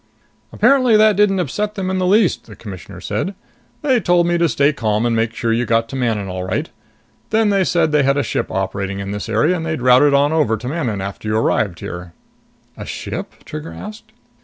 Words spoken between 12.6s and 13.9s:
"A ship?" Trigger